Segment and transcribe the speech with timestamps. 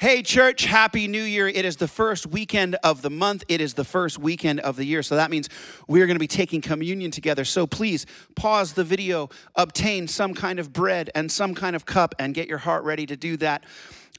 [0.00, 1.46] Hey, church, happy new year.
[1.46, 3.44] It is the first weekend of the month.
[3.48, 5.02] It is the first weekend of the year.
[5.02, 5.50] So that means
[5.88, 7.44] we are going to be taking communion together.
[7.44, 12.14] So please pause the video, obtain some kind of bread and some kind of cup,
[12.18, 13.64] and get your heart ready to do that.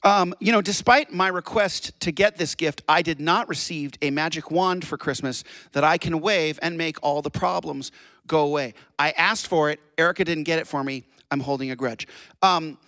[0.04, 4.12] Um, you know, despite my request to get this gift, I did not receive a
[4.12, 5.42] magic wand for Christmas
[5.72, 7.90] that I can wave and make all the problems
[8.28, 8.74] go away.
[9.00, 9.80] I asked for it.
[9.98, 11.02] Erica didn't get it for me.
[11.32, 12.06] I'm holding a grudge.
[12.40, 12.78] Um,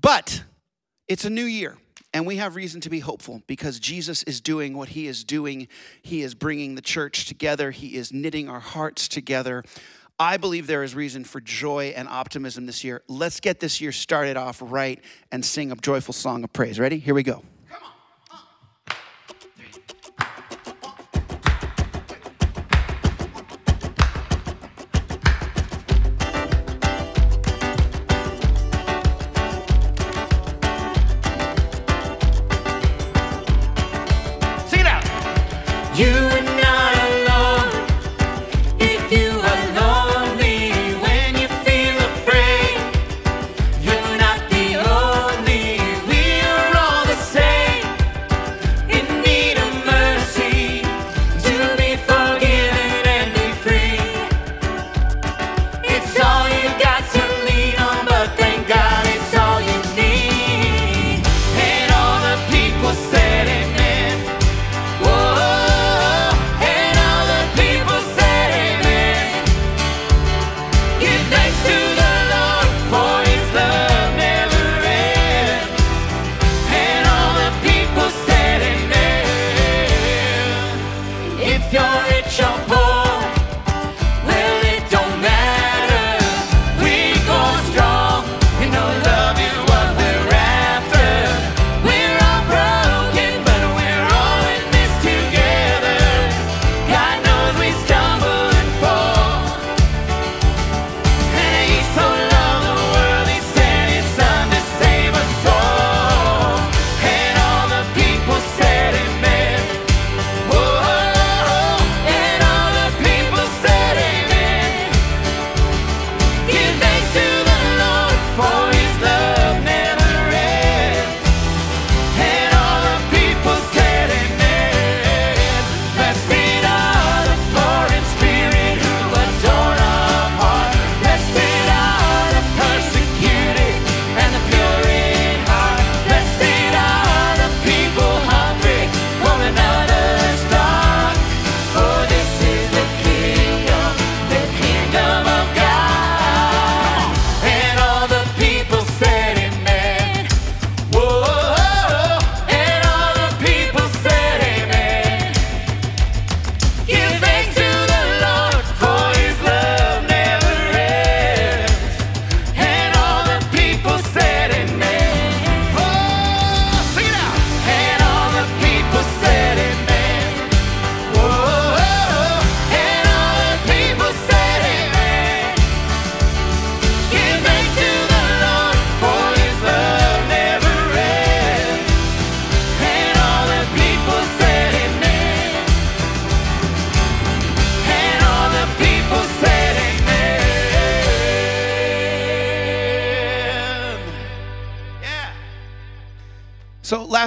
[0.00, 0.42] but
[1.06, 1.76] it's a new year.
[2.14, 5.68] And we have reason to be hopeful because Jesus is doing what he is doing.
[6.02, 9.64] He is bringing the church together, he is knitting our hearts together.
[10.18, 13.02] I believe there is reason for joy and optimism this year.
[13.08, 15.02] Let's get this year started off right
[15.32, 16.78] and sing a joyful song of praise.
[16.78, 16.98] Ready?
[16.98, 17.42] Here we go.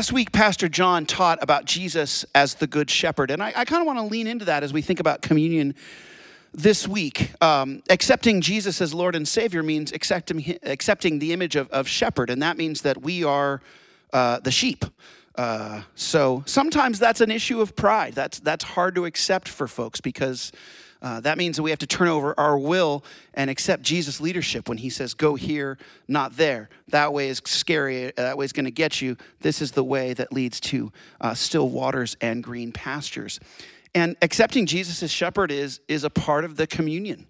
[0.06, 3.32] Last week, Pastor John taught about Jesus as the Good Shepherd.
[3.32, 5.74] And I, I kind of want to lean into that as we think about communion
[6.54, 7.32] this week.
[7.42, 12.30] Um, accepting Jesus as Lord and Savior means accepting, accepting the image of, of shepherd,
[12.30, 13.64] and that means that we are
[14.14, 14.86] uh, the sheep.
[15.34, 18.14] Uh, so sometimes that's an issue of pride.
[18.14, 20.52] That's, that's hard to accept for folks because
[21.06, 23.04] uh, that means that we have to turn over our will
[23.36, 25.78] and accept Jesus' leadership when he says, go here,
[26.08, 26.68] not there.
[26.88, 28.12] That way is scary.
[28.18, 29.16] That way is going to get you.
[29.40, 30.92] This is the way that leads to
[31.22, 33.40] uh, still waters and green pastures.
[33.94, 37.28] And accepting Jesus as shepherd is, is a part of the communion.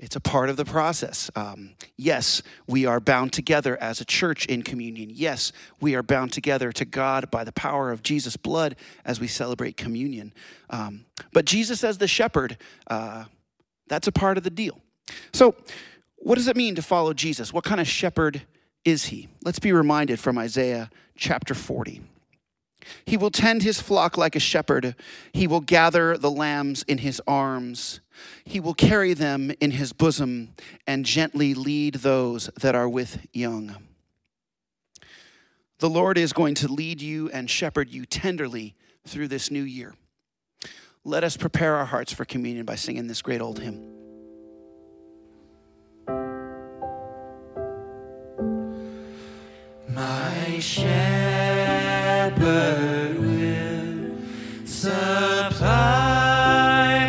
[0.00, 1.30] It's a part of the process.
[1.36, 5.10] Um, yes, we are bound together as a church in communion.
[5.12, 9.26] Yes, we are bound together to God by the power of Jesus' blood as we
[9.26, 10.32] celebrate communion.
[10.70, 11.04] Um,
[11.34, 12.56] but Jesus as the shepherd,
[12.86, 13.24] uh,
[13.88, 14.80] that's a part of the deal.
[15.34, 15.54] So,
[16.16, 17.52] what does it mean to follow Jesus?
[17.52, 18.42] What kind of shepherd
[18.86, 19.28] is he?
[19.44, 22.00] Let's be reminded from Isaiah chapter 40.
[23.04, 24.94] He will tend his flock like a shepherd.
[25.32, 28.00] He will gather the lambs in his arms.
[28.44, 30.54] He will carry them in his bosom
[30.86, 33.76] and gently lead those that are with young.
[35.78, 38.74] The Lord is going to lead you and shepherd you tenderly
[39.06, 39.94] through this new year.
[41.04, 43.96] Let us prepare our hearts for communion by singing this great old hymn.
[49.88, 51.39] My shepherd
[52.30, 54.16] shepherd will
[54.64, 55.52] supply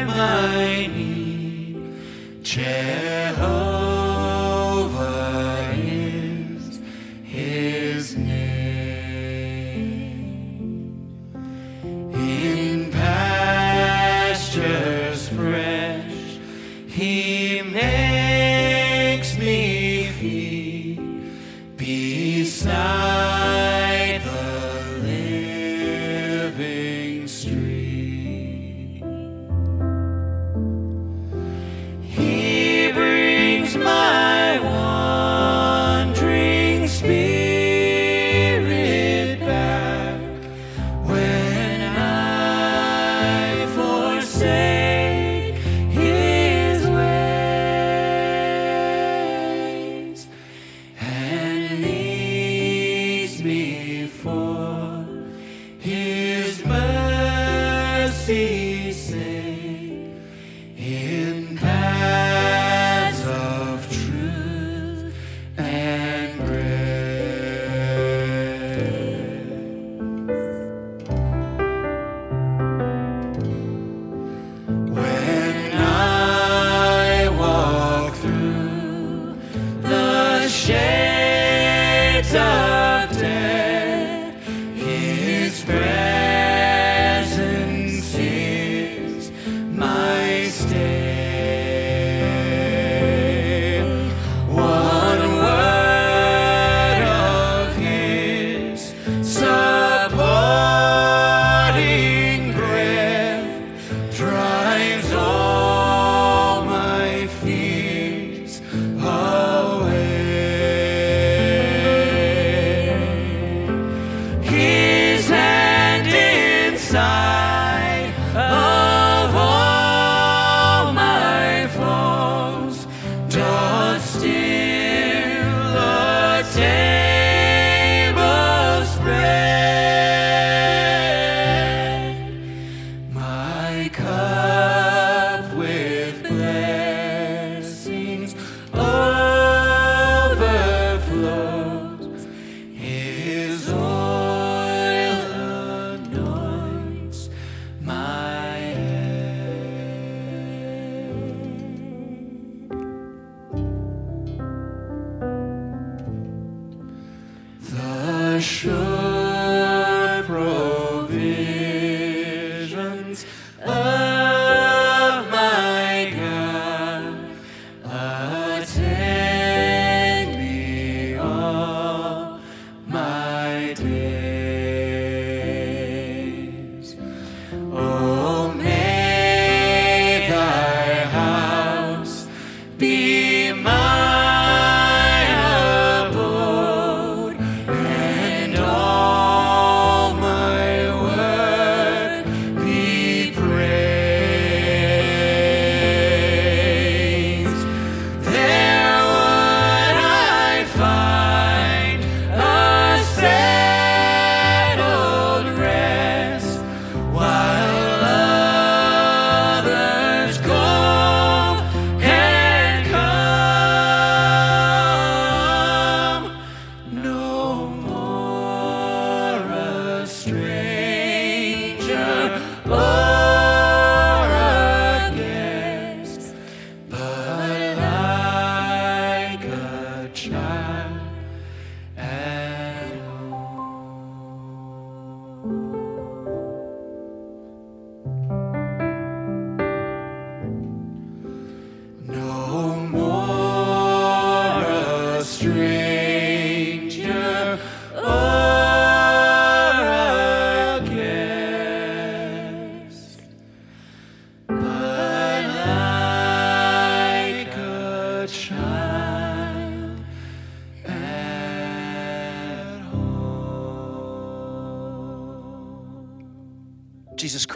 [0.07, 1.77] my need.
[2.43, 2.90] Check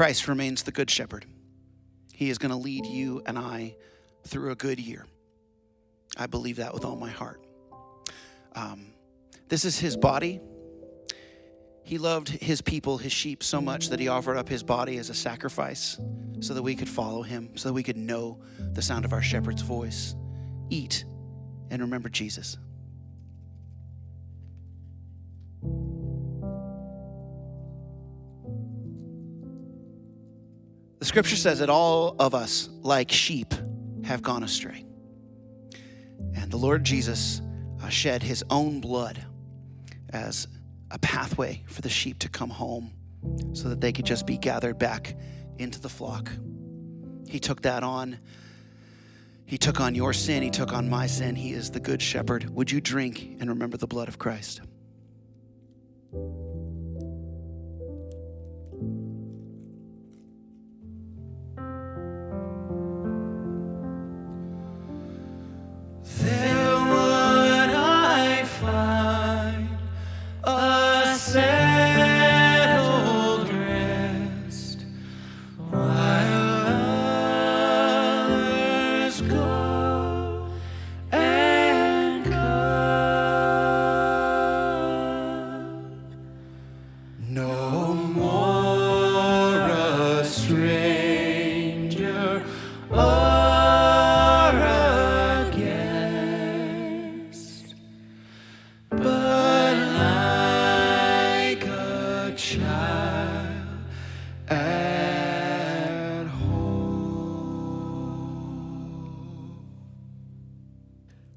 [0.06, 1.26] Christ remains the good shepherd.
[2.14, 3.76] He is going to lead you and I
[4.24, 5.08] through a good year.
[6.16, 7.44] I believe that with all my heart.
[8.54, 8.94] Um,
[9.50, 10.40] this is his body.
[11.84, 15.10] He loved his people, his sheep, so much that he offered up his body as
[15.10, 16.00] a sacrifice
[16.40, 18.38] so that we could follow him, so that we could know
[18.74, 20.14] the sound of our shepherd's voice.
[20.70, 21.04] Eat
[21.72, 22.60] and remember Jesus.
[31.16, 33.54] Scripture says that all of us, like sheep,
[34.04, 34.84] have gone astray.
[36.34, 37.42] And the Lord Jesus
[37.82, 39.26] uh, shed his own blood
[40.10, 40.46] as
[40.92, 42.92] a pathway for the sheep to come home
[43.54, 45.16] so that they could just be gathered back
[45.58, 46.30] into the flock.
[47.30, 48.20] He took that on.
[49.46, 50.44] He took on your sin.
[50.44, 51.38] He took on my sin.
[51.38, 52.50] He is the good shepherd.
[52.50, 54.60] Would you drink and remember the blood of Christ?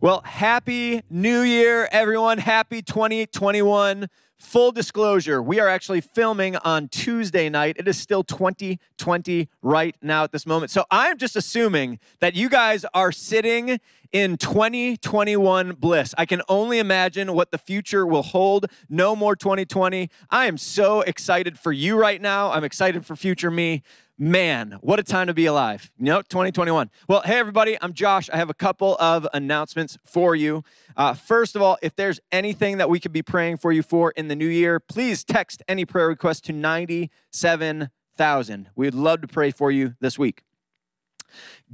[0.09, 2.39] Well, happy new year, everyone.
[2.39, 4.09] Happy 2021.
[4.39, 7.77] Full disclosure, we are actually filming on Tuesday night.
[7.79, 10.71] It is still 2020 right now at this moment.
[10.71, 16.15] So I'm just assuming that you guys are sitting in 2021 bliss.
[16.17, 18.65] I can only imagine what the future will hold.
[18.89, 20.09] No more 2020.
[20.31, 22.51] I am so excited for you right now.
[22.51, 23.83] I'm excited for future me
[24.19, 25.91] man, what a time to be alive.
[25.97, 26.91] You know, 2021.
[27.09, 28.29] Well, hey, everybody, I'm Josh.
[28.31, 30.65] I have a couple of announcements for you.
[30.97, 34.11] Uh, first of all, if there's anything that we could be praying for you for
[34.13, 38.71] in the new year, please text any prayer request to 97,000.
[38.75, 40.43] We'd love to pray for you this week.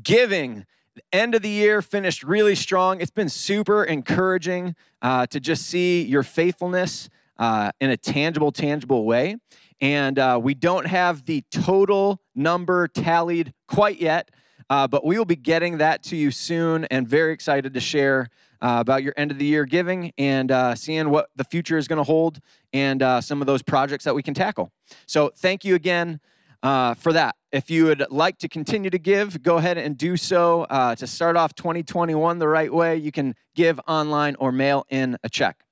[0.02, 0.66] Giving.
[1.12, 3.00] End of the year finished really strong.
[3.00, 7.08] It's been super encouraging uh, to just see your faithfulness
[7.38, 9.36] uh, in a tangible, tangible way.
[9.81, 14.31] And uh, we don't have the total number tallied quite yet,
[14.71, 18.28] uh, but we will be getting that to you soon and very excited to share
[18.62, 21.87] uh, about your end of the year giving and uh, seeing what the future is
[21.87, 22.40] going to hold
[22.73, 24.73] and uh, some of those projects that we can tackle.
[25.07, 26.21] So, thank you again.
[26.62, 27.35] Uh, for that.
[27.52, 30.62] If you would like to continue to give, go ahead and do so.
[30.62, 35.19] Uh, to start off 2021 the right way, you can give online or mail in
[35.23, 35.62] a check.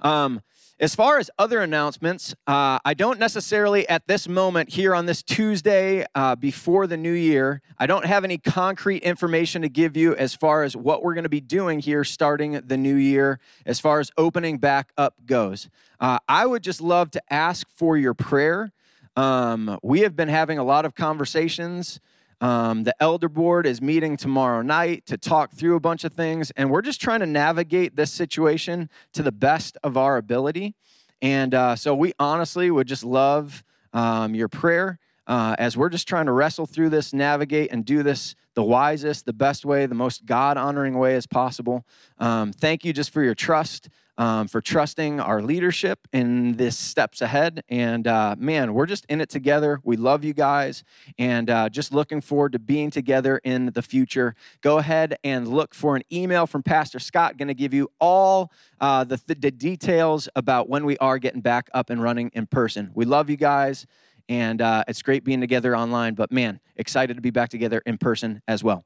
[0.00, 0.40] Um,
[0.78, 5.22] as far as other announcements, uh, I don't necessarily at this moment here on this
[5.22, 10.14] Tuesday uh, before the new year, I don't have any concrete information to give you
[10.14, 13.80] as far as what we're going to be doing here starting the new year, as
[13.80, 15.70] far as opening back up goes.
[15.98, 18.72] Uh, I would just love to ask for your prayer.
[19.16, 22.00] Um, we have been having a lot of conversations
[22.40, 26.50] um, the elder board is meeting tomorrow night to talk through a bunch of things,
[26.56, 30.74] and we're just trying to navigate this situation to the best of our ability.
[31.22, 36.06] And uh, so we honestly would just love um, your prayer uh, as we're just
[36.06, 39.94] trying to wrestle through this, navigate, and do this the wisest, the best way, the
[39.94, 41.84] most God honoring way as possible.
[42.18, 47.20] Um, thank you just for your trust um, for trusting our leadership in this steps
[47.20, 47.62] ahead.
[47.68, 49.80] And uh, man, we're just in it together.
[49.82, 50.84] We love you guys
[51.18, 54.34] and uh, just looking forward to being together in the future.
[54.62, 58.52] Go ahead and look for an email from Pastor Scott, going to give you all
[58.80, 62.90] uh, the, the details about when we are getting back up and running in person.
[62.94, 63.86] We love you guys.
[64.28, 67.96] And uh, it's great being together online, but man, excited to be back together in
[67.96, 68.84] person as well.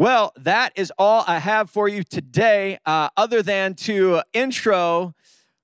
[0.00, 5.12] Well, that is all I have for you today, uh, other than to intro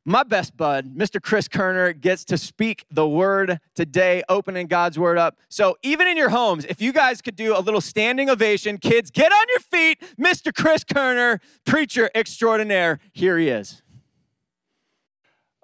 [0.05, 1.23] my best bud, Mr.
[1.23, 5.39] Chris Kerner, gets to speak the word today, opening God's word up.
[5.49, 9.13] So, even in your homes, if you guys could do a little standing ovation, kids,
[9.13, 10.03] get on your feet.
[10.19, 10.53] Mr.
[10.53, 13.83] Chris Kerner, preacher extraordinaire, here he is.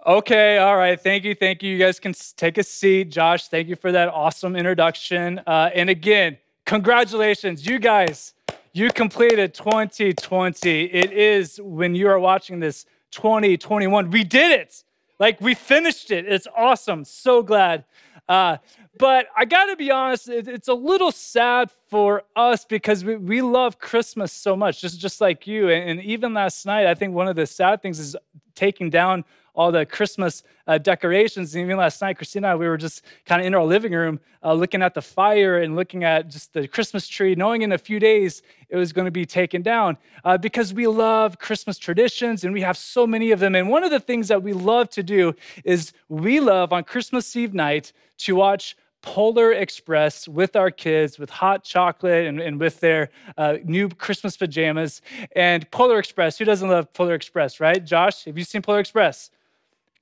[0.07, 0.99] Okay, all right.
[0.99, 1.35] Thank you.
[1.35, 1.73] Thank you.
[1.73, 3.11] You guys can take a seat.
[3.11, 5.41] Josh, thank you for that awesome introduction.
[5.45, 8.33] Uh, and again, congratulations, you guys
[8.73, 10.85] you completed 2020.
[10.85, 14.11] It is when you are watching this 2021.
[14.11, 14.85] We did it.
[15.19, 16.27] Like we finished it.
[16.27, 17.05] It's awesome.
[17.05, 17.85] So glad.
[18.29, 18.59] Uh,
[18.99, 23.17] but I got to be honest, it, it's a little sad for us because we,
[23.17, 25.69] we love Christmas so much, just, just like you.
[25.69, 28.17] And, and even last night, I think one of the sad things is
[28.55, 31.55] taking down all the Christmas uh, decorations.
[31.55, 33.93] And even last night, Christina and I, we were just kind of in our living
[33.93, 37.73] room uh, looking at the fire and looking at just the Christmas tree, knowing in
[37.73, 41.79] a few days it was going to be taken down uh, because we love Christmas
[41.79, 43.55] traditions and we have so many of them.
[43.55, 47.35] And one of the things that we love to do is we love on Christmas
[47.37, 52.81] Eve night to watch Polar Express with our kids with hot chocolate and, and with
[52.81, 55.01] their uh, new Christmas pajamas.
[55.35, 57.85] And Polar Express, who doesn't love Polar Express, right?
[57.85, 59.31] Josh, have you seen Polar Express?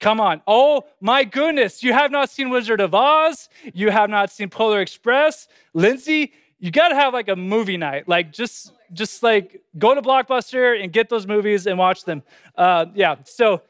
[0.00, 0.43] Come on.
[0.47, 1.83] Oh my goodness.
[1.83, 3.49] You have not seen Wizard of Oz.
[3.75, 5.49] You have not seen Polar Express.
[5.75, 8.09] Lindsay, you got to have like a movie night.
[8.09, 12.23] Like just just like go to Blockbuster and get those movies and watch them.
[12.57, 13.17] Uh, yeah.
[13.25, 13.62] So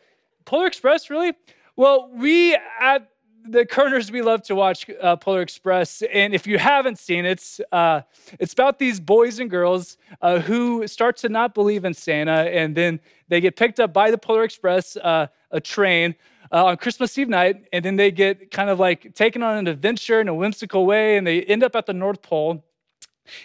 [0.45, 1.33] Polar Express, really?
[1.77, 3.09] Well, we at
[3.47, 7.59] the Kerners, we love to watch uh, Polar Express, and if you haven't seen it,
[7.73, 8.03] uh,
[8.39, 12.75] it's about these boys and girls uh, who start to not believe in Santa, and
[12.75, 16.15] then they get picked up by the Polar Express, uh, a train,
[16.53, 19.67] uh, on Christmas Eve night, and then they get kind of like taken on an
[19.67, 22.65] adventure in a whimsical way, and they end up at the North Pole.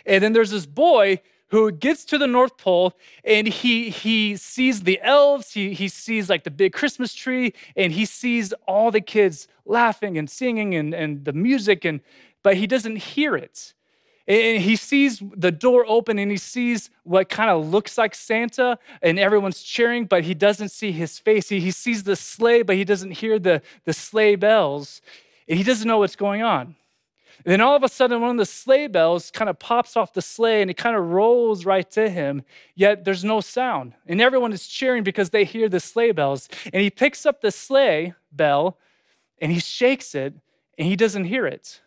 [0.06, 1.22] And then there's this boy
[1.54, 2.94] who gets to the North Pole
[3.24, 7.94] and he, he sees the elves, he, he sees like the big Christmas tree, and
[7.94, 12.02] he sees all the kids laughing and singing and, and the music, and,
[12.42, 13.76] but he doesn't hear it.
[14.28, 18.80] And he sees the door open and he sees what kind of looks like Santa,
[19.02, 21.50] and everyone's cheering, but he doesn't see his face.
[21.50, 25.02] He, he sees the sleigh, but he doesn't hear the, the sleigh bells,
[25.48, 26.76] and he doesn't know what's going on.
[27.46, 30.14] And then all of a sudden, one of the sleigh bells kind of pops off
[30.14, 32.44] the sleigh and it kind of rolls right to him,
[32.76, 33.94] yet there's no sound.
[34.08, 36.48] And everyone is cheering because they hear the sleigh bells.
[36.72, 38.78] And he picks up the sleigh bell
[39.40, 40.36] and he shakes it
[40.78, 41.82] and he doesn't hear it.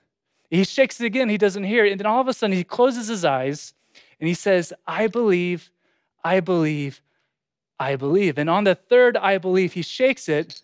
[0.50, 1.92] He shakes it again, he doesn't hear it.
[1.92, 3.74] And then all of a sudden, he closes his eyes
[4.20, 5.70] and he says, I believe,
[6.24, 7.02] I believe,
[7.78, 8.38] I believe.
[8.38, 10.60] And on the third I believe, he shakes it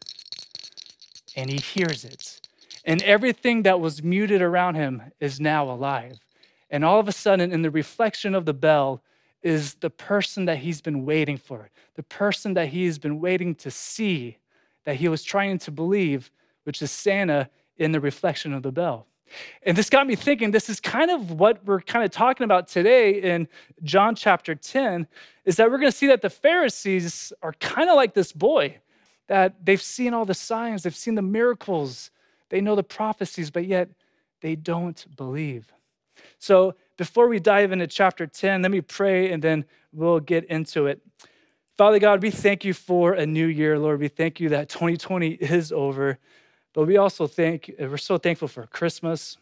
[1.36, 2.40] and he hears it.
[2.84, 6.18] And everything that was muted around him is now alive.
[6.70, 9.02] And all of a sudden, in the reflection of the bell,
[9.42, 13.54] is the person that he's been waiting for, the person that he has been waiting
[13.56, 14.38] to see,
[14.84, 16.30] that he was trying to believe,
[16.64, 19.06] which is Santa in the reflection of the bell.
[19.62, 22.68] And this got me thinking this is kind of what we're kind of talking about
[22.68, 23.48] today in
[23.82, 25.06] John chapter 10
[25.44, 28.78] is that we're going to see that the Pharisees are kind of like this boy
[29.28, 32.10] that they've seen all the signs, they've seen the miracles,
[32.50, 33.88] they know the prophecies, but yet
[34.40, 35.72] they don't believe.
[36.38, 40.86] So before we dive into chapter 10, let me pray and then we'll get into
[40.86, 41.00] it.
[41.78, 44.00] Father God, we thank you for a new year, Lord.
[44.00, 46.18] We thank you that 2020 is over,
[46.72, 49.36] but we also thank, we're so thankful for Christmas.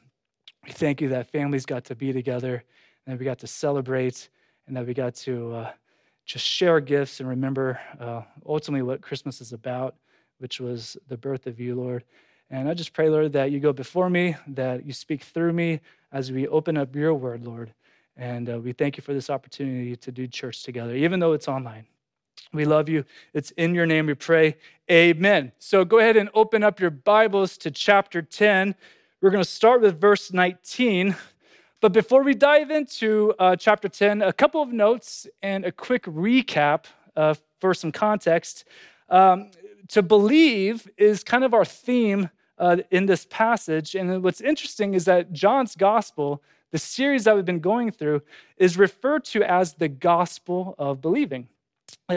[0.64, 2.64] We thank you that families got to be together
[3.06, 4.28] and that we got to celebrate
[4.66, 5.72] and that we got to uh,
[6.26, 9.94] just share gifts and remember uh, ultimately what Christmas is about,
[10.38, 12.04] which was the birth of you, Lord.
[12.50, 15.80] And I just pray, Lord, that you go before me, that you speak through me
[16.12, 17.72] as we open up your word, Lord.
[18.16, 21.48] And uh, we thank you for this opportunity to do church together, even though it's
[21.48, 21.86] online.
[22.52, 23.04] We love you.
[23.32, 24.56] It's in your name we pray.
[24.90, 25.52] Amen.
[25.58, 28.74] So go ahead and open up your Bibles to chapter 10.
[29.20, 31.14] We're going to start with verse 19.
[31.80, 36.04] But before we dive into uh, chapter 10, a couple of notes and a quick
[36.04, 36.84] recap
[37.16, 38.64] uh, for some context.
[39.08, 39.50] Um,
[39.88, 43.94] to believe is kind of our theme uh, in this passage.
[43.94, 48.22] And what's interesting is that John's gospel, the series that we've been going through,
[48.56, 51.48] is referred to as the gospel of believing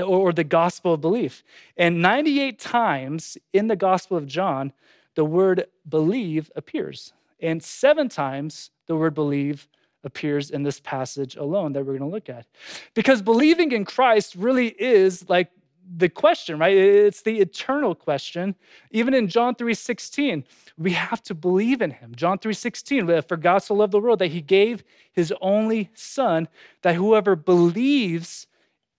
[0.02, 1.44] or the gospel of belief.
[1.78, 4.74] And 98 times in the gospel of John,
[5.16, 7.14] the word believe appears.
[7.40, 9.68] And seven times the word believe
[10.04, 12.46] appears in this passage alone that we're going to look at.
[12.94, 15.50] Because believing in Christ really is like
[15.98, 16.76] the question, right?
[16.76, 18.56] It's the eternal question.
[18.92, 20.46] Even in John 3:16,
[20.78, 22.14] we have to believe in him.
[22.16, 26.48] John 3:16, for God so loved the world that he gave his only son
[26.82, 28.48] that whoever believes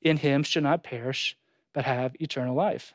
[0.05, 1.37] in him should not perish
[1.73, 2.95] but have eternal life.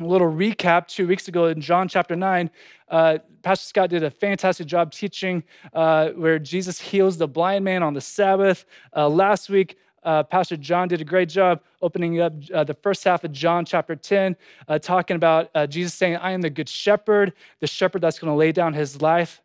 [0.00, 2.50] A little recap two weeks ago in John chapter 9,
[2.88, 7.82] uh, Pastor Scott did a fantastic job teaching uh, where Jesus heals the blind man
[7.82, 8.64] on the Sabbath.
[8.96, 13.04] Uh, last week, uh, Pastor John did a great job opening up uh, the first
[13.04, 14.34] half of John chapter 10,
[14.66, 18.36] uh, talking about Jesus saying, I am the good shepherd, the shepherd that's going to
[18.36, 19.42] lay down his life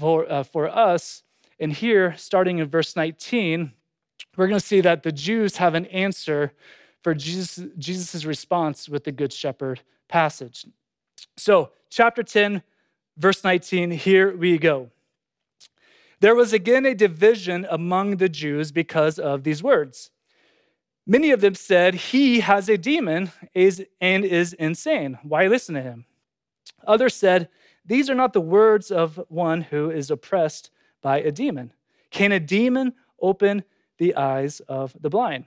[0.00, 1.22] for, for us.
[1.60, 3.72] And here, starting in verse 19,
[4.36, 6.52] we're going to see that the Jews have an answer
[7.02, 10.66] for Jesus' Jesus's response with the good shepherd passage.
[11.36, 12.62] So, chapter 10,
[13.16, 14.90] verse 19, here we go.
[16.20, 20.10] There was again a division among the Jews because of these words.
[21.04, 23.32] Many of them said, He has a demon
[24.00, 25.18] and is insane.
[25.22, 26.04] Why listen to him?
[26.86, 27.48] Others said,
[27.84, 31.72] These are not the words of one who is oppressed by a demon.
[32.10, 33.64] Can a demon open
[34.02, 35.44] the eyes of the blind?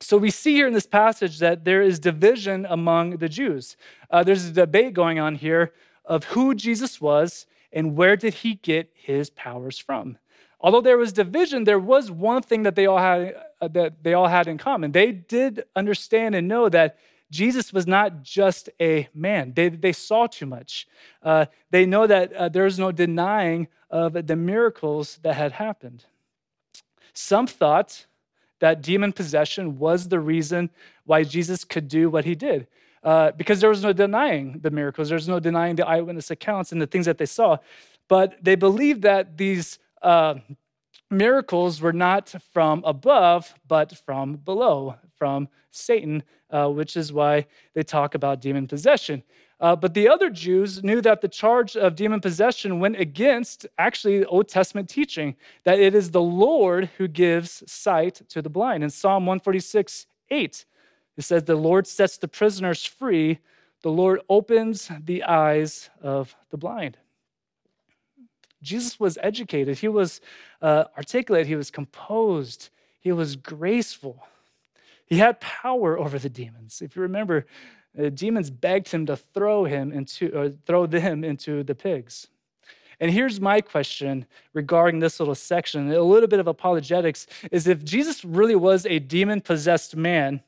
[0.00, 3.76] So we see here in this passage that there is division among the Jews.
[4.10, 5.72] Uh, there's a debate going on here
[6.04, 10.18] of who Jesus was and where did he get his powers from.
[10.60, 14.14] Although there was division, there was one thing that they all had uh, that they
[14.14, 14.92] all had in common.
[14.92, 16.98] They did understand and know that
[17.30, 19.52] Jesus was not just a man.
[19.54, 20.86] They, they saw too much.
[21.22, 26.04] Uh, they know that uh, there's no denying of the miracles that had happened.
[27.16, 28.06] Some thought
[28.60, 30.70] that demon possession was the reason
[31.04, 32.66] why Jesus could do what he did.
[33.02, 36.82] Uh, because there was no denying the miracles, there's no denying the eyewitness accounts and
[36.82, 37.56] the things that they saw.
[38.08, 40.34] But they believed that these uh,
[41.10, 47.82] miracles were not from above, but from below, from Satan, uh, which is why they
[47.82, 49.22] talk about demon possession.
[49.58, 54.24] Uh, but the other Jews knew that the charge of demon possession went against actually
[54.26, 58.84] Old Testament teaching, that it is the Lord who gives sight to the blind.
[58.84, 60.64] In Psalm 146 8,
[61.16, 63.38] it says, The Lord sets the prisoners free,
[63.82, 66.98] the Lord opens the eyes of the blind.
[68.62, 70.20] Jesus was educated, he was
[70.60, 74.26] uh, articulate, he was composed, he was graceful.
[75.06, 76.82] He had power over the demons.
[76.82, 77.46] If you remember,
[77.96, 82.28] the demons begged him to throw him into or throw them into the pigs.
[83.00, 87.84] And here's my question regarding this little section, a little bit of apologetics is if
[87.84, 90.42] Jesus really was a demon possessed man,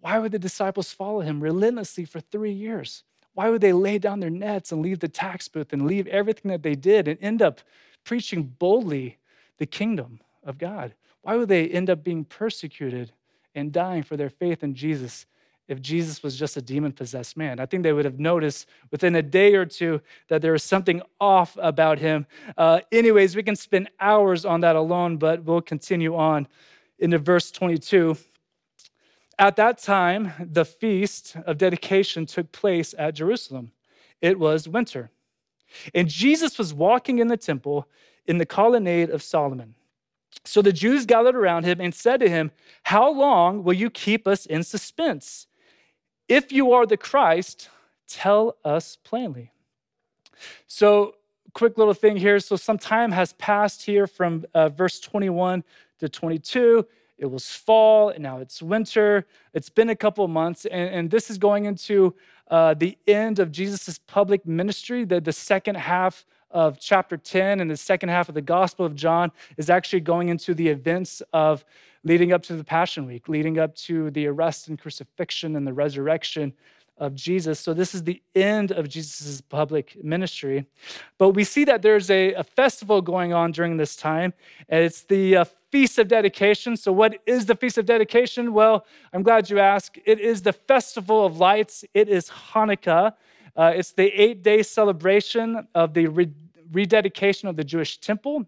[0.00, 3.02] why would the disciples follow him relentlessly for 3 years?
[3.34, 6.50] Why would they lay down their nets and leave the tax booth and leave everything
[6.50, 7.60] that they did and end up
[8.04, 9.18] preaching boldly
[9.58, 10.94] the kingdom of God?
[11.22, 13.12] Why would they end up being persecuted
[13.54, 15.26] and dying for their faith in Jesus
[15.68, 17.60] if Jesus was just a demon possessed man.
[17.60, 21.02] I think they would have noticed within a day or two that there was something
[21.20, 22.26] off about him.
[22.56, 26.48] Uh, anyways, we can spend hours on that alone, but we'll continue on
[26.98, 28.16] into verse 22.
[29.38, 33.70] At that time, the feast of dedication took place at Jerusalem.
[34.20, 35.10] It was winter.
[35.94, 37.86] And Jesus was walking in the temple
[38.26, 39.74] in the colonnade of Solomon.
[40.44, 42.50] So the Jews gathered around him and said to him,
[42.84, 45.46] How long will you keep us in suspense?
[46.28, 47.70] If you are the Christ,
[48.06, 49.52] tell us plainly.
[50.66, 51.14] So,
[51.54, 52.38] quick little thing here.
[52.38, 55.64] So, some time has passed here from uh, verse 21
[56.00, 56.86] to 22
[57.18, 61.10] it was fall and now it's winter it's been a couple of months and, and
[61.10, 62.14] this is going into
[62.48, 67.70] uh, the end of jesus' public ministry the, the second half of chapter 10 and
[67.70, 71.64] the second half of the gospel of john is actually going into the events of
[72.04, 75.72] leading up to the passion week leading up to the arrest and crucifixion and the
[75.72, 76.52] resurrection
[77.00, 77.60] of Jesus.
[77.60, 80.66] So, this is the end of Jesus' public ministry.
[81.16, 84.34] But we see that there's a, a festival going on during this time,
[84.68, 86.76] and it's the uh, Feast of Dedication.
[86.76, 88.52] So, what is the Feast of Dedication?
[88.52, 89.98] Well, I'm glad you asked.
[90.04, 93.14] It is the Festival of Lights, it is Hanukkah.
[93.58, 96.30] Uh, it's the eight day celebration of the re-
[96.70, 98.46] rededication of the Jewish temple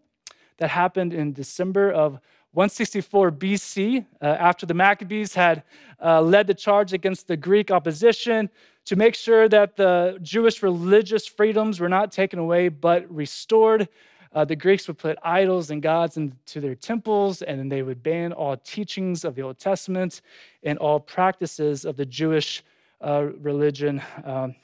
[0.59, 2.21] that happened in December of
[2.53, 5.65] 164 BC, uh, after the Maccabees had
[6.01, 8.49] uh, led the charge against the Greek opposition
[8.85, 13.89] to make sure that the Jewish religious freedoms were not taken away but restored.
[14.33, 18.01] Uh, the Greeks would put idols and gods into their temples, and then they would
[18.01, 20.23] ban all teachings of the Old Testament
[20.63, 22.63] and all practices of the Jewish
[23.01, 24.01] uh, religion.
[24.25, 24.55] Um,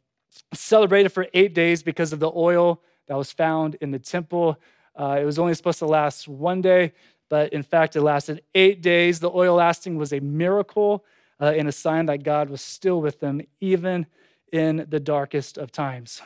[0.53, 4.59] celebrated for eight days because of the oil that was found in the temple.
[4.99, 6.93] Uh, it was only supposed to last one day
[7.29, 9.21] but in fact, it lasted eight days.
[9.21, 11.05] The oil lasting was a miracle
[11.41, 14.07] uh, and a sign that God was still with them, even
[14.53, 16.23] in the darkest of times.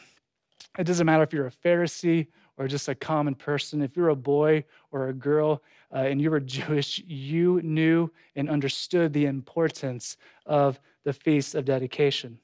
[0.79, 4.17] It doesn't matter if you're a Pharisee or just a common person, if you're a
[4.17, 10.19] boy or a girl uh, and you were Jewish, you knew and understood the importance
[10.45, 12.39] of the Feast of Dedication.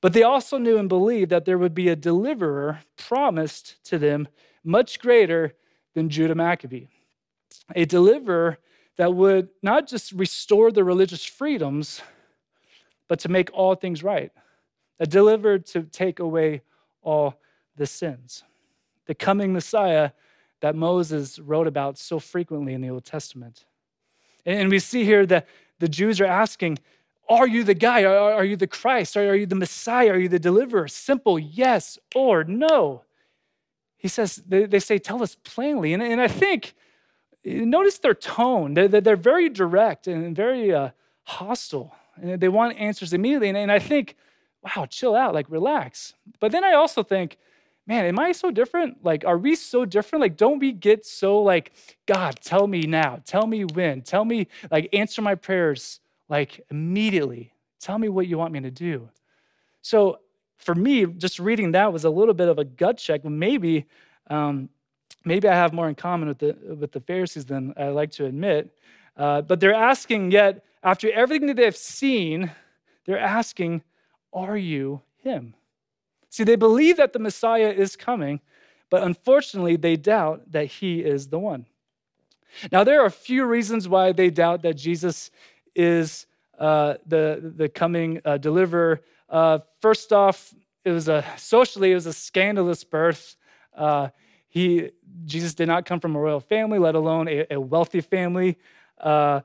[0.00, 4.28] But they also knew and believed that there would be a deliverer promised to them
[4.64, 5.54] much greater
[5.94, 6.86] than Judah Maccabee
[7.74, 8.58] a deliverer
[8.96, 12.02] that would not just restore the religious freedoms,
[13.08, 14.30] but to make all things right,
[14.98, 16.62] a deliverer to take away
[17.02, 17.40] all
[17.76, 18.44] the sins.
[19.06, 20.10] The coming Messiah
[20.60, 23.64] that Moses wrote about so frequently in the Old Testament.
[24.44, 25.46] And we see here that
[25.78, 26.78] the Jews are asking,
[27.30, 28.04] Are you the guy?
[28.04, 29.16] Are you the Christ?
[29.16, 30.10] Are you the Messiah?
[30.10, 30.88] Are you the deliverer?
[30.88, 33.04] Simple yes or no.
[33.96, 35.94] He says, They, say, Tell us plainly.
[35.94, 36.74] And, I think
[37.44, 38.74] notice their tone.
[38.74, 40.90] They're, they're very direct and very uh,
[41.22, 41.94] hostile.
[42.20, 43.48] And they want answers immediately.
[43.48, 44.16] And, and I think,
[44.62, 46.14] wow, chill out, like relax.
[46.40, 47.38] But then I also think,
[47.86, 49.04] man, am I so different?
[49.04, 50.20] Like, are we so different?
[50.20, 51.72] Like, don't we get so like,
[52.06, 57.52] God, tell me now, tell me when, tell me, like, answer my prayers, like, immediately.
[57.80, 59.10] Tell me what you want me to do.
[59.82, 60.20] So
[60.56, 63.24] for me, just reading that was a little bit of a gut check.
[63.24, 63.86] Maybe,
[64.28, 64.68] um,
[65.24, 68.26] maybe I have more in common with the with the Pharisees than I like to
[68.26, 68.70] admit.
[69.16, 72.50] Uh, but they're asking yet after everything that they've seen,
[73.06, 73.82] they're asking,
[74.32, 75.54] "Are you him?"
[76.28, 78.40] See, they believe that the Messiah is coming,
[78.88, 81.66] but unfortunately, they doubt that he is the one.
[82.70, 85.30] Now, there are a few reasons why they doubt that Jesus
[85.74, 86.26] is
[86.58, 89.00] uh, the, the coming uh, deliverer.
[89.28, 90.54] Uh, first off,
[90.84, 93.36] it was a socially, it was a scandalous birth.
[93.74, 94.08] Uh,
[94.48, 94.90] he,
[95.24, 98.58] Jesus did not come from a royal family, let alone a, a wealthy family.
[98.98, 99.40] Uh,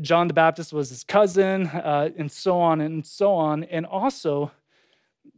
[0.00, 3.64] John the Baptist was his cousin, uh, and so on and so on.
[3.64, 4.52] And also,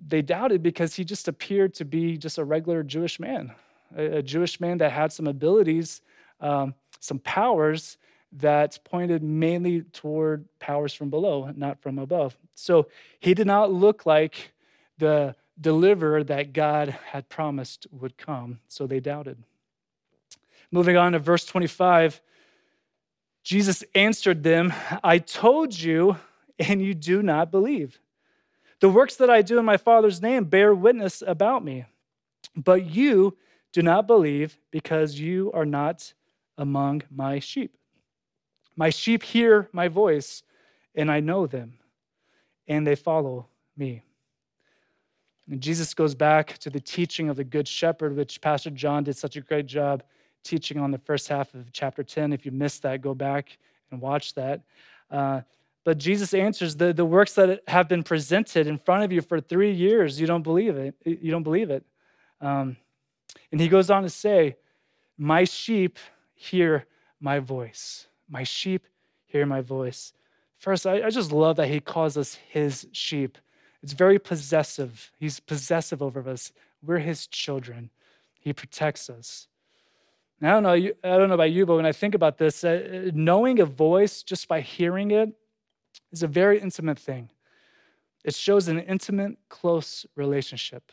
[0.06, 3.52] they doubted because he just appeared to be just a regular Jewish man,
[3.96, 6.02] a, a Jewish man that had some abilities,
[6.40, 7.96] um, some powers
[8.34, 12.36] that pointed mainly toward powers from below, not from above.
[12.54, 12.88] So
[13.20, 14.52] he did not look like
[14.98, 18.60] the deliverer that God had promised would come.
[18.68, 19.42] So they doubted.
[20.70, 22.20] Moving on to verse 25,
[23.44, 24.72] Jesus answered them,
[25.04, 26.16] I told you,
[26.58, 28.00] and you do not believe.
[28.80, 31.84] The works that I do in my Father's name bear witness about me.
[32.56, 33.36] But you
[33.72, 36.12] do not believe because you are not
[36.58, 37.76] among my sheep.
[38.76, 40.42] My sheep hear my voice,
[40.94, 41.74] and I know them,
[42.66, 44.02] and they follow me.
[45.50, 49.16] And Jesus goes back to the teaching of the Good Shepherd, which Pastor John did
[49.16, 50.02] such a great job
[50.42, 52.32] teaching on the first half of chapter 10.
[52.32, 53.58] If you missed that, go back
[53.90, 54.62] and watch that.
[55.10, 55.42] Uh,
[55.84, 59.40] but Jesus answers the, the works that have been presented in front of you for
[59.40, 60.94] three years, you don't believe it.
[61.04, 61.84] You don't believe it.
[62.40, 62.76] Um,
[63.52, 64.56] and he goes on to say,
[65.18, 65.98] My sheep
[66.34, 66.86] hear
[67.20, 68.06] my voice.
[68.28, 68.86] My sheep
[69.26, 70.12] hear my voice.
[70.58, 73.38] First, I, I just love that he calls us his sheep.
[73.82, 75.12] It's very possessive.
[75.18, 76.52] He's possessive over us.
[76.82, 77.90] We're his children.
[78.40, 79.48] He protects us.
[80.42, 80.72] I don't know.
[80.72, 84.22] I don't know about you, but when I think about this, uh, knowing a voice
[84.22, 85.30] just by hearing it
[86.12, 87.30] is a very intimate thing.
[88.24, 90.92] It shows an intimate, close relationship.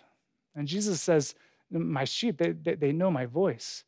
[0.56, 1.36] And Jesus says,
[1.70, 3.84] My sheep, they, they, they know my voice.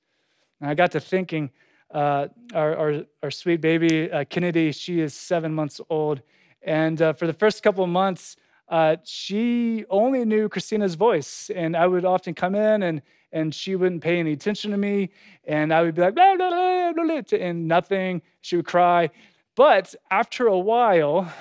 [0.59, 1.51] And I got to thinking,
[1.93, 6.21] uh, our, our, our, sweet baby, uh, Kennedy, she is seven months old.
[6.63, 8.35] And uh, for the first couple of months,
[8.67, 11.51] uh, she only knew Christina's voice.
[11.53, 13.01] And I would often come in and,
[13.31, 15.11] and she wouldn't pay any attention to me.
[15.43, 18.23] And I would be like, blah, blah, blah, and nothing.
[18.41, 19.11] She would cry.
[19.55, 21.31] But after a while,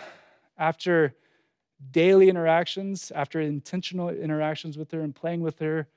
[0.59, 1.15] after
[1.91, 5.89] daily interactions, after intentional interactions with her and playing with her,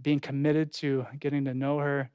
[0.00, 2.10] being committed to getting to know her,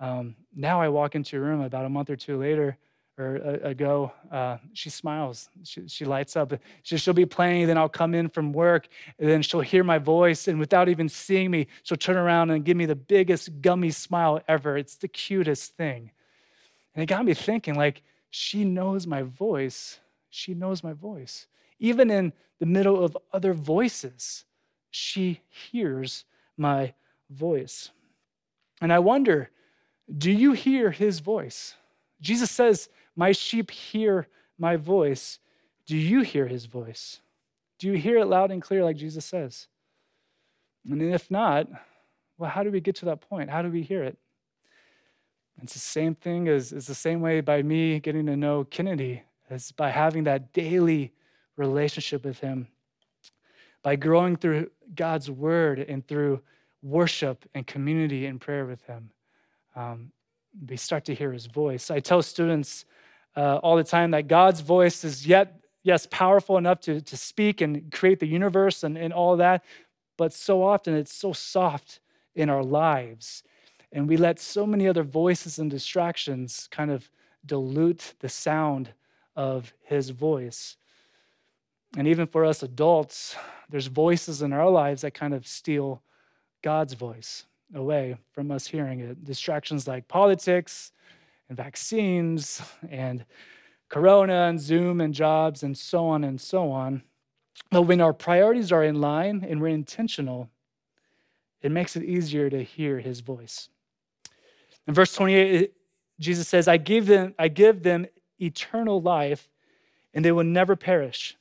[0.00, 2.76] um, now I walk into a room about a month or two later
[3.16, 5.48] or ago, uh, she smiles.
[5.62, 6.52] She, she lights up.
[6.82, 9.98] She, she'll be playing, then I'll come in from work, and then she'll hear my
[9.98, 13.90] voice, and without even seeing me, she'll turn around and give me the biggest gummy
[13.90, 14.76] smile ever.
[14.76, 16.10] It's the cutest thing.
[16.94, 20.00] And it got me thinking, like, she knows my voice.
[20.30, 21.46] She knows my voice.
[21.78, 24.44] Even in the middle of other voices,
[24.90, 26.24] she hears
[26.56, 26.94] my
[27.30, 27.90] voice.
[28.80, 29.50] And I wonder,
[30.16, 31.74] do you hear his voice?
[32.20, 35.38] Jesus says, My sheep hear my voice.
[35.86, 37.20] Do you hear his voice?
[37.78, 39.66] Do you hear it loud and clear like Jesus says?
[40.88, 41.68] And if not,
[42.38, 43.50] well, how do we get to that point?
[43.50, 44.18] How do we hear it?
[45.62, 49.22] It's the same thing as it's the same way by me getting to know Kennedy,
[49.50, 51.12] as by having that daily
[51.56, 52.66] relationship with him,
[53.82, 56.42] by growing through God's word and through
[56.82, 59.10] worship and community and prayer with him.
[59.74, 60.12] Um,
[60.68, 61.90] we start to hear his voice.
[61.90, 62.84] I tell students
[63.36, 67.60] uh, all the time that God's voice is yet, yes, powerful enough to, to speak
[67.60, 69.64] and create the universe and, and all that,
[70.16, 72.00] but so often it's so soft
[72.34, 73.42] in our lives.
[73.90, 77.10] And we let so many other voices and distractions kind of
[77.44, 78.90] dilute the sound
[79.36, 80.76] of his voice.
[81.96, 83.36] And even for us adults,
[83.68, 86.02] there's voices in our lives that kind of steal
[86.62, 89.24] God's voice away from us hearing it.
[89.24, 90.92] Distractions like politics
[91.48, 93.24] and vaccines and
[93.88, 97.02] Corona and Zoom and jobs and so on and so on.
[97.70, 100.48] But when our priorities are in line and we're intentional,
[101.62, 103.68] it makes it easier to hear his voice.
[104.86, 105.72] In verse 28,
[106.20, 108.06] Jesus says, I give them, I give them
[108.40, 109.48] eternal life,
[110.12, 111.36] and they will never perish.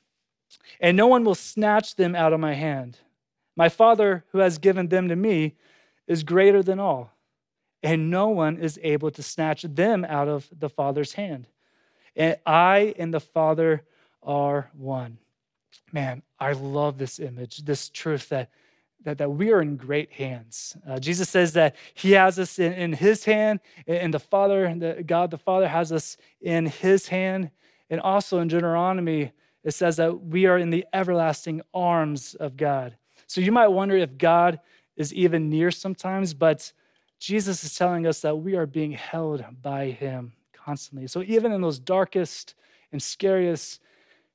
[0.80, 3.00] And no one will snatch them out of my hand.
[3.56, 5.56] My Father, who has given them to me,
[6.08, 7.12] is greater than all,
[7.82, 11.48] and no one is able to snatch them out of the Father's hand.
[12.16, 13.84] And I and the Father
[14.22, 15.18] are one.
[15.92, 18.50] Man, I love this image, this truth that
[19.04, 20.78] that, that we are in great hands.
[20.88, 25.04] Uh, Jesus says that He has us in, in His hand, and the Father, the,
[25.06, 27.52] God the Father, has us in His hand.
[27.89, 29.32] And also in Deuteronomy,
[29.63, 32.96] it says that we are in the everlasting arms of God.
[33.28, 34.60] So you might wonder if God
[34.95, 36.71] is even near sometimes, but
[37.19, 41.08] Jesus is telling us that we are being held by Him constantly.
[41.08, 42.56] So even in those darkest
[42.91, 43.79] and scariest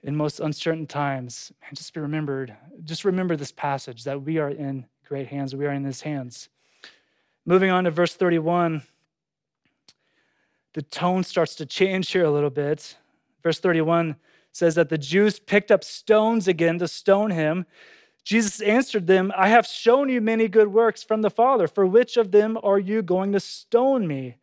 [0.05, 1.53] and most uncertain times.
[1.67, 5.67] And just be remembered, just remember this passage that we are in great hands, we
[5.67, 6.49] are in his hands.
[7.47, 8.83] Moving on to verse 31,
[10.75, 12.97] the tone starts to change here a little bit.
[13.43, 14.17] Verse 31
[14.53, 17.65] says that the Jews picked up stones again to stone him.
[18.29, 21.67] Jesus answered them, I have shown you many good works from the Father.
[21.67, 24.37] For which of them are you going to stone me?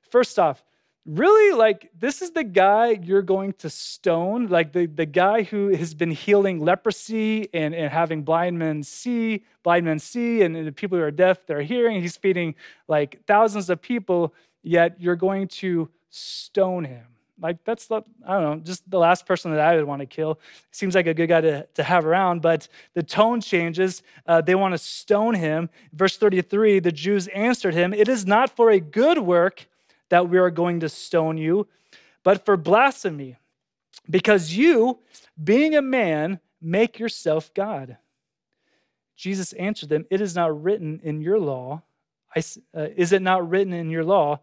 [0.00, 0.64] First off,
[1.04, 5.68] really like this is the guy you're going to stone like the, the guy who
[5.68, 10.66] has been healing leprosy and, and having blind men see blind men see and, and
[10.66, 12.56] the people who are deaf they're hearing he's feeding
[12.88, 17.06] like thousands of people yet you're going to stone him
[17.40, 20.06] like that's the i don't know just the last person that i would want to
[20.06, 20.38] kill
[20.70, 24.54] seems like a good guy to, to have around but the tone changes uh, they
[24.54, 28.80] want to stone him verse 33 the jews answered him it is not for a
[28.80, 29.66] good work
[30.08, 31.66] that we are going to stone you,
[32.22, 33.36] but for blasphemy,
[34.08, 34.98] because you,
[35.42, 37.96] being a man, make yourself God.
[39.16, 41.82] Jesus answered them, It is not written in your law.
[42.34, 42.42] I,
[42.76, 44.40] uh, is it not written in your law?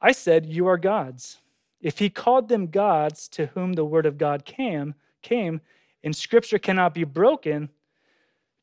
[0.00, 1.38] I said, You are gods.
[1.80, 5.60] If he called them gods to whom the word of God came, came,
[6.02, 7.68] and scripture cannot be broken,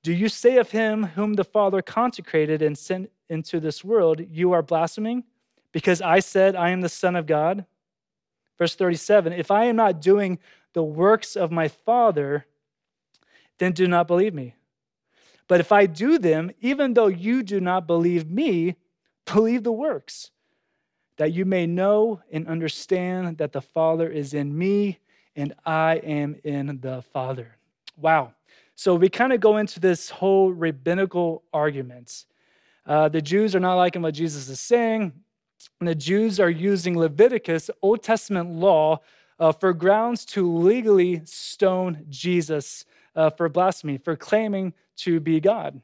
[0.04, 4.51] do you say of him whom the Father consecrated and sent into this world, You
[4.51, 5.23] are blaspheming?
[5.75, 7.65] because I said, I am the Son of God?
[8.58, 10.39] Verse 37 If I am not doing
[10.71, 12.45] the works of my Father,
[13.58, 14.56] then do not believe me.
[15.49, 18.78] But if I do them, even though you do not believe me,
[19.25, 20.32] believe the works,
[21.17, 24.99] that you may know and understand that the Father is in me
[25.36, 27.58] and I am in the Father.
[27.97, 28.34] Wow.
[28.75, 32.25] So we kind of go into this whole rabbinical argument.
[32.86, 35.13] Uh, the Jews are not liking what Jesus is saying.
[35.80, 38.99] And the Jews are using Leviticus, Old Testament law,
[39.39, 45.82] uh, for grounds to legally stone Jesus uh, for blasphemy, for claiming to be God.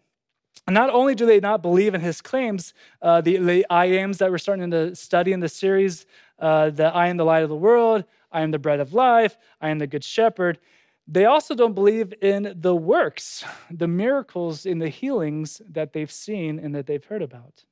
[0.69, 4.31] Not only do they not believe in his claims, uh, the, the I ams that
[4.31, 6.05] we're starting to study in the series,
[6.39, 9.37] uh, that I am the light of the world, I am the bread of life,
[9.59, 10.59] I am the good shepherd,
[11.07, 16.59] they also don't believe in the works, the miracles, in the healings that they've seen
[16.59, 17.65] and that they've heard about.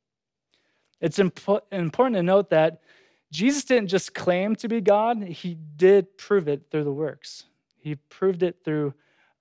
[1.00, 2.82] It's impo- important to note that
[3.32, 7.46] Jesus didn't just claim to be God, he did prove it through the works.
[7.78, 8.94] He proved it through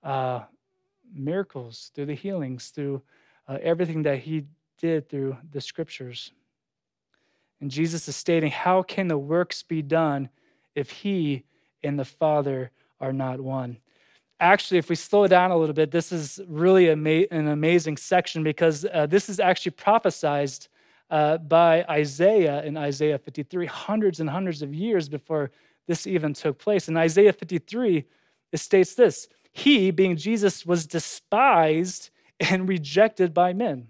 [0.03, 0.41] uh,
[1.11, 3.01] miracles, through the healings, through
[3.49, 4.45] uh, everything that he
[4.77, 6.31] did through the scriptures.
[7.59, 10.29] And Jesus is stating, How can the works be done
[10.75, 11.43] if he
[11.83, 13.77] and the Father are not one?
[14.39, 18.43] Actually, if we slow down a little bit, this is really ama- an amazing section
[18.43, 20.51] because uh, this is actually prophesied
[21.09, 25.51] uh, by Isaiah in Isaiah 53, hundreds and hundreds of years before
[25.87, 26.87] this even took place.
[26.87, 28.05] In Isaiah 53,
[28.51, 33.87] it states this He, being Jesus, was despised and rejected by men,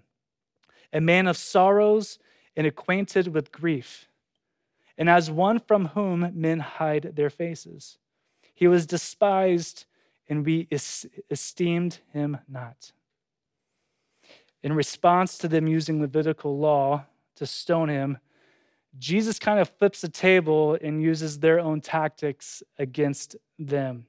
[0.92, 2.18] a man of sorrows
[2.56, 4.08] and acquainted with grief,
[4.98, 7.98] and as one from whom men hide their faces.
[8.54, 9.86] He was despised,
[10.28, 10.68] and we
[11.30, 12.92] esteemed him not.
[14.62, 18.18] In response to them using Levitical law to stone him,
[18.98, 24.06] Jesus kind of flips the table and uses their own tactics against them.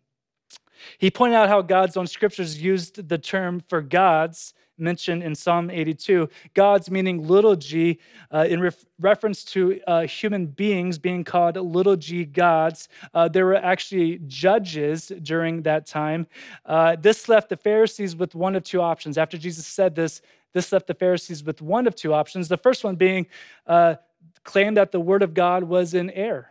[0.97, 5.69] He pointed out how God's own scriptures used the term for gods mentioned in Psalm
[5.69, 7.99] 82, gods meaning little g,
[8.31, 12.89] uh, in ref- reference to uh, human beings being called little g gods.
[13.13, 16.27] Uh, there were actually judges during that time.
[16.65, 19.17] Uh, this left the Pharisees with one of two options.
[19.17, 20.21] After Jesus said this,
[20.53, 22.49] this left the Pharisees with one of two options.
[22.49, 23.27] The first one being
[23.67, 23.95] uh,
[24.43, 26.49] claim that the word of God was in error.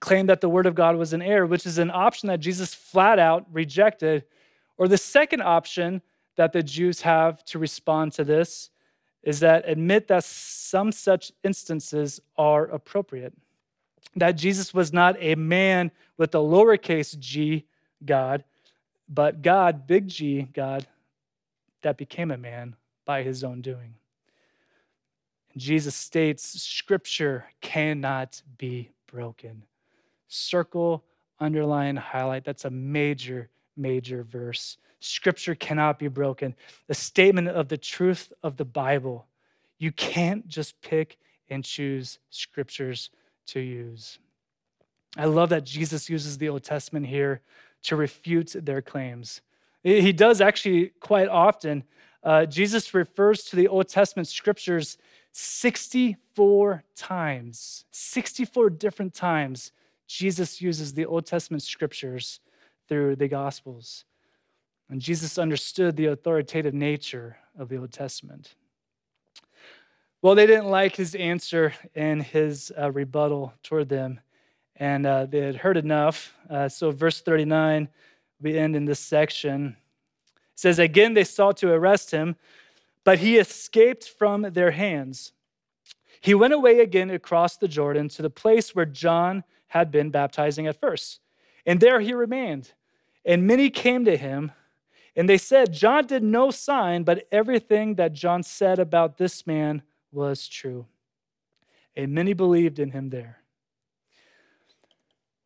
[0.00, 2.74] Claim that the word of God was in error, which is an option that Jesus
[2.74, 4.24] flat out rejected.
[4.76, 6.02] Or the second option
[6.36, 8.70] that the Jews have to respond to this
[9.22, 13.34] is that admit that some such instances are appropriate.
[14.16, 17.66] that Jesus was not a man with a lowercase g,
[18.04, 18.44] God,
[19.08, 20.86] but God, big G, God,
[21.82, 23.94] that became a man by his own doing.
[25.56, 29.64] Jesus states scripture cannot be broken.
[30.28, 31.04] Circle,
[31.40, 32.44] underline, highlight.
[32.44, 34.76] That's a major, major verse.
[35.00, 36.54] Scripture cannot be broken.
[36.86, 39.26] The statement of the truth of the Bible.
[39.78, 41.18] You can't just pick
[41.48, 43.10] and choose scriptures
[43.46, 44.18] to use.
[45.16, 47.40] I love that Jesus uses the Old Testament here
[47.84, 49.40] to refute their claims.
[49.82, 51.84] He does actually quite often.
[52.22, 54.98] Uh, Jesus refers to the Old Testament scriptures
[55.32, 57.84] 64 times.
[57.90, 59.72] 64 different times,
[60.08, 62.40] Jesus uses the Old Testament scriptures
[62.88, 64.04] through the Gospels.
[64.88, 68.54] And Jesus understood the authoritative nature of the Old Testament.
[70.22, 74.18] Well, they didn't like his answer and his uh, rebuttal toward them,
[74.76, 76.34] and uh, they had heard enough.
[76.48, 77.88] Uh, so, verse 39,
[78.40, 79.76] we end in this section.
[80.26, 82.34] It says, Again, they sought to arrest him,
[83.04, 85.32] but he escaped from their hands.
[86.20, 90.66] He went away again across the Jordan to the place where John had been baptizing
[90.66, 91.20] at first,
[91.64, 92.72] and there he remained.
[93.24, 94.52] And many came to him
[95.18, 99.82] and they said, John did no sign, but everything that John said about this man
[100.12, 100.86] was true.
[101.96, 103.38] And many believed in him there.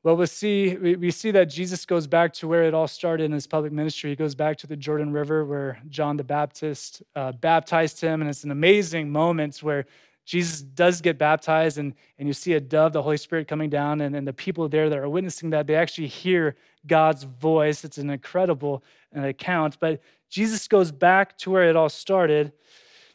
[0.03, 3.33] Well, we see, we see that Jesus goes back to where it all started in
[3.33, 4.11] his public ministry.
[4.11, 8.21] He goes back to the Jordan River where John the Baptist uh, baptized him.
[8.21, 9.87] And it's an amazing moment where
[10.25, 14.01] Jesus does get baptized, and, and you see a dove, the Holy Spirit coming down,
[14.01, 16.55] and, and the people there that are witnessing that, they actually hear
[16.87, 17.85] God's voice.
[17.85, 18.85] It's an incredible
[19.17, 19.79] uh, account.
[19.81, 20.01] But
[20.31, 22.53] Jesus goes back to where it all started.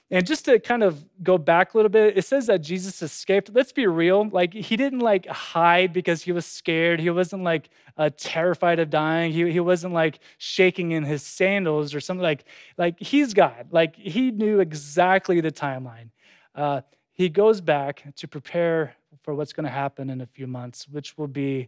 [0.09, 3.51] And just to kind of go back a little bit, it says that Jesus escaped.
[3.53, 4.29] Let's be real.
[4.29, 7.01] Like, he didn't like hide because he was scared.
[7.01, 9.33] He wasn't like uh, terrified of dying.
[9.33, 12.45] He, he wasn't like shaking in his sandals or something like,
[12.77, 13.67] like he's God.
[13.71, 16.09] Like, he knew exactly the timeline.
[16.55, 16.81] Uh,
[17.17, 21.17] he goes back to prepare for what's going to happen in a few months, which
[21.17, 21.67] will be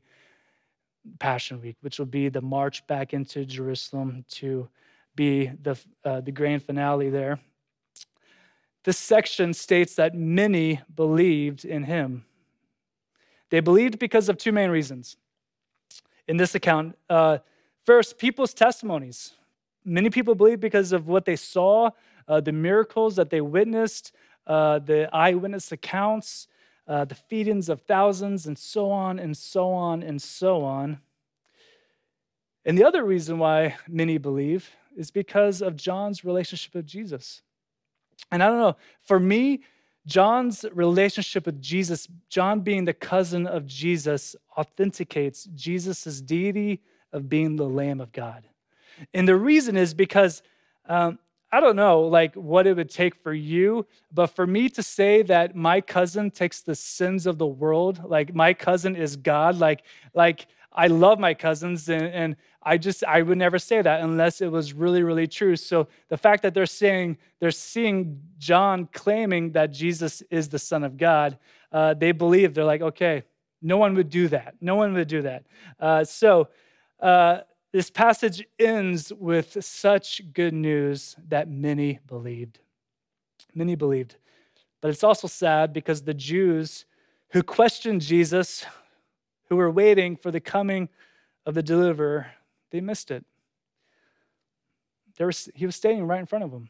[1.17, 4.69] Passion Week, which will be the march back into Jerusalem to
[5.15, 5.75] be the,
[6.05, 7.39] uh, the grand finale there.
[8.83, 12.25] This section states that many believed in him.
[13.49, 15.17] They believed because of two main reasons.
[16.27, 17.39] In this account, uh,
[17.87, 19.33] first, people's testimonies.
[19.83, 21.89] Many people believed because of what they saw,
[22.27, 24.13] uh, the miracles that they witnessed,
[24.49, 26.47] uh, the eyewitness accounts,
[26.87, 30.99] uh, the feedings of thousands, and so on and so on and so on.
[32.65, 37.41] And the other reason why many believe is because of John's relationship with Jesus.
[38.31, 39.61] And I don't know, for me,
[40.05, 46.81] John's relationship with Jesus, John being the cousin of Jesus, authenticates Jesus' deity
[47.13, 48.47] of being the Lamb of God.
[49.13, 50.41] And the reason is because
[50.87, 51.19] um,
[51.51, 55.23] I don't know like what it would take for you, but for me to say
[55.23, 59.83] that my cousin takes the sins of the world, like my cousin is God, like
[60.13, 64.41] like I love my cousins and, and I just I would never say that unless
[64.41, 65.55] it was really really true.
[65.55, 70.83] So the fact that they're saying they're seeing John claiming that Jesus is the Son
[70.83, 71.39] of God,
[71.71, 73.23] uh, they believe they're like okay,
[73.63, 74.53] no one would do that.
[74.61, 75.45] No one would do that.
[75.79, 76.49] Uh, so.
[76.99, 77.41] Uh,
[77.71, 82.59] this passage ends with such good news that many believed.
[83.53, 84.15] Many believed.
[84.81, 86.85] But it's also sad because the Jews
[87.31, 88.65] who questioned Jesus,
[89.49, 90.89] who were waiting for the coming
[91.45, 92.27] of the deliverer,
[92.71, 93.23] they missed it.
[95.19, 96.69] Were, he was standing right in front of them.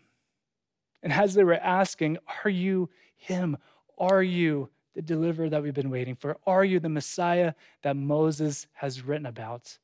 [1.04, 3.58] And as they were asking, Are you him?
[3.98, 6.38] Are you the deliverer that we've been waiting for?
[6.48, 9.78] Are you the Messiah that Moses has written about?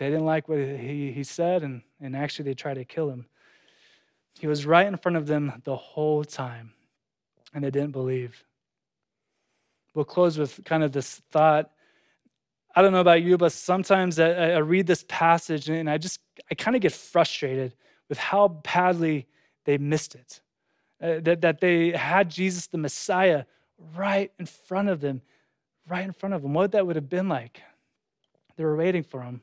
[0.00, 3.26] They didn't like what he, he said, and, and actually they tried to kill him.
[4.38, 6.72] He was right in front of them the whole time,
[7.52, 8.42] and they didn't believe.
[9.92, 11.70] We'll close with kind of this thought.
[12.74, 16.20] I don't know about you, but sometimes I, I read this passage and I just,
[16.50, 17.74] I kind of get frustrated
[18.08, 19.26] with how badly
[19.66, 20.40] they missed it.
[21.02, 23.44] Uh, that, that they had Jesus the Messiah
[23.94, 25.20] right in front of them,
[25.86, 26.54] right in front of them.
[26.54, 27.60] What that would have been like.
[28.56, 29.42] They were waiting for him.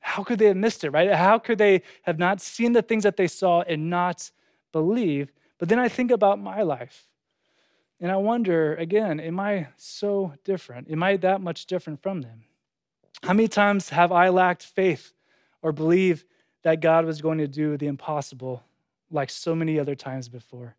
[0.00, 1.12] How could they have missed it, right?
[1.12, 4.30] How could they have not seen the things that they saw and not
[4.72, 5.32] believe?
[5.58, 7.06] But then I think about my life.
[8.00, 10.90] And I wonder, again, am I so different?
[10.90, 12.44] Am I that much different from them?
[13.22, 15.12] How many times have I lacked faith
[15.60, 16.24] or believe
[16.62, 18.62] that God was going to do the impossible
[19.10, 20.76] like so many other times before?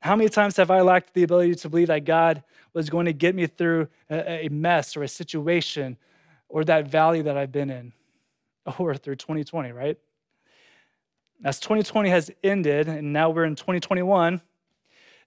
[0.00, 2.42] How many times have I lacked the ability to believe that God
[2.72, 5.98] was going to get me through a mess or a situation
[6.48, 7.92] or that valley that I've been in
[8.78, 9.98] or through 2020, right?
[11.44, 14.40] As 2020 has ended and now we're in 2021,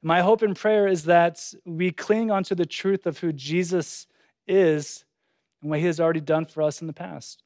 [0.02, 4.08] my hope and prayer is that we cling onto the truth of who Jesus
[4.48, 5.06] is
[5.62, 7.44] and what he has already done for us in the past.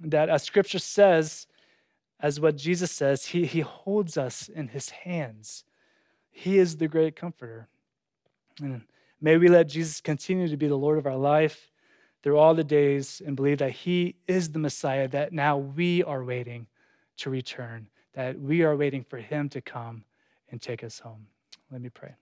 [0.00, 1.46] That as scripture says,
[2.20, 5.64] as what Jesus says, he, he holds us in his hands.
[6.30, 7.68] He is the great comforter.
[8.60, 8.82] And
[9.20, 11.70] may we let Jesus continue to be the Lord of our life
[12.24, 16.24] through all the days and believe that he is the Messiah, that now we are
[16.24, 16.66] waiting
[17.18, 20.02] to return, that we are waiting for him to come
[20.50, 21.26] and take us home.
[21.70, 22.14] Let me pray.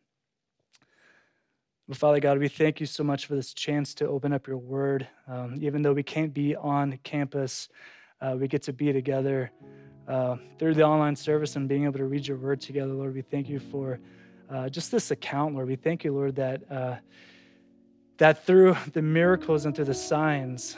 [1.87, 4.57] Well, Father God, we thank you so much for this chance to open up your
[4.57, 5.07] word.
[5.29, 7.69] Um, even though we can't be on campus,
[8.21, 9.53] uh, we get to be together
[10.09, 13.15] uh, through the online service and being able to read your word together, Lord.
[13.15, 14.01] We thank you for
[14.51, 15.69] uh, just this account, Lord.
[15.69, 16.97] We thank you, Lord, that uh,
[18.23, 20.77] that through the miracles and through the signs,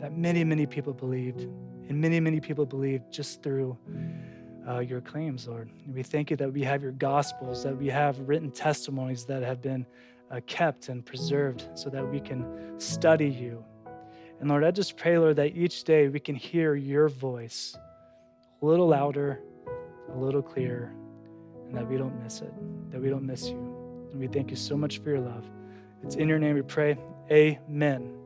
[0.00, 1.42] that many, many people believed,
[1.88, 3.78] and many, many people believed just through
[4.68, 5.70] uh, your claims, Lord.
[5.86, 9.44] And we thank you that we have your gospels, that we have written testimonies that
[9.44, 9.86] have been
[10.32, 13.64] uh, kept and preserved so that we can study you.
[14.40, 17.76] And Lord, I just pray, Lord, that each day we can hear your voice
[18.60, 19.38] a little louder,
[20.12, 20.92] a little clearer,
[21.64, 22.52] and that we don't miss it,
[22.90, 24.08] that we don't miss you.
[24.10, 25.48] And we thank you so much for your love.
[26.02, 26.98] It's in your name we pray.
[27.30, 28.22] Amen.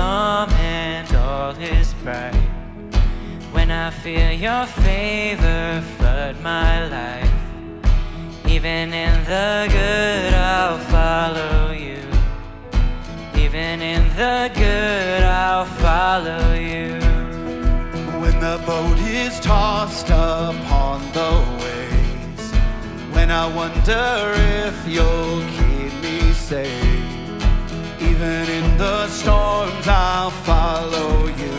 [0.00, 2.34] calm and all is bright.
[3.52, 7.36] When I feel your favor flood my life,
[8.46, 11.79] even in the good, I'll follow you.
[13.80, 17.00] Even in the good, I'll follow you.
[18.20, 22.52] When the boat is tossed upon the waves,
[23.14, 24.34] when I wonder
[24.66, 26.84] if you'll keep me safe.
[28.02, 31.56] Even in the storms, I'll follow you.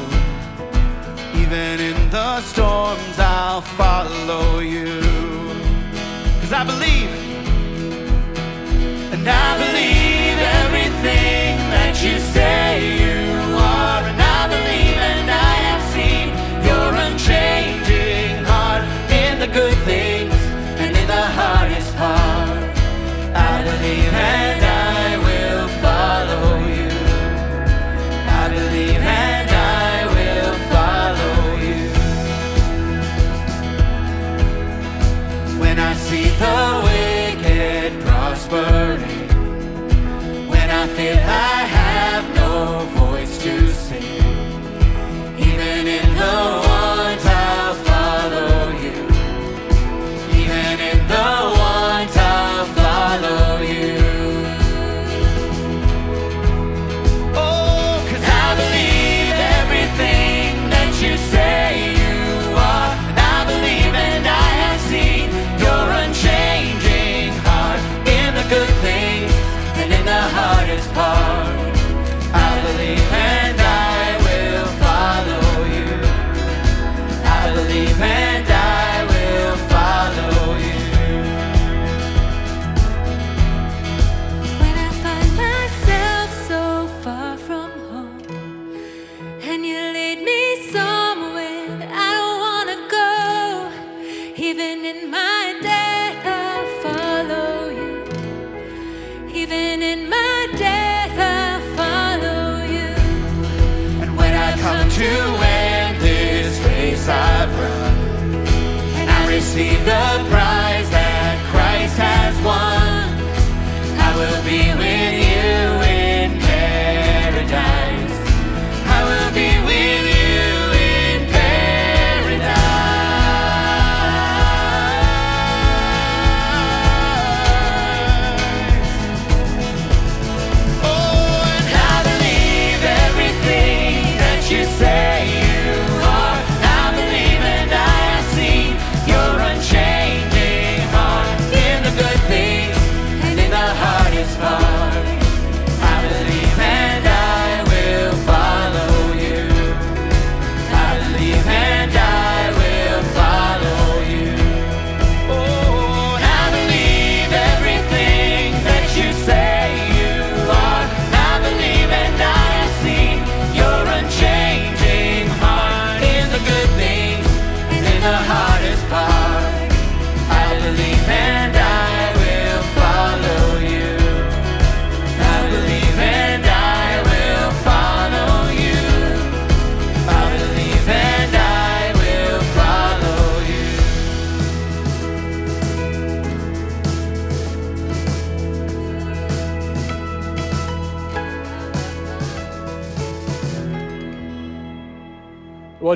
[1.41, 5.01] Even in the storms, I'll follow you.
[6.41, 7.20] Cause I believe,
[9.22, 13.40] and I believe everything that you say you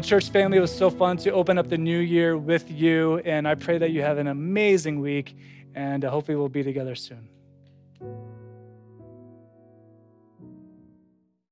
[0.06, 3.18] church family, it was so fun to open up the new year with you.
[3.20, 5.36] And I pray that you have an amazing week.
[5.74, 7.28] And uh, hopefully, we'll be together soon.